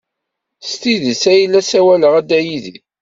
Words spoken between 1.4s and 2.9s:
la ssawaleɣ a Dda Yidir.